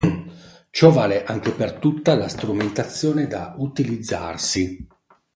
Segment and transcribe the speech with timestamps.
[0.71, 4.87] Ciò vale anche per tutta la strumentazione da utilizzarsi.